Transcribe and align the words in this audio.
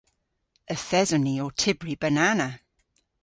Yth 0.73 0.93
eson 1.01 1.23
ni 1.25 1.33
ow 1.43 1.51
tybri 1.61 1.93
banana. 2.01 2.49